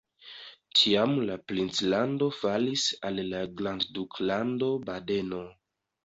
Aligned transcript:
Tiam 0.77 1.11
la 1.29 1.33
princlando 1.51 2.29
falis 2.37 2.85
al 3.09 3.19
la 3.33 3.41
Grandduklando 3.59 4.71
Badeno. 4.89 5.43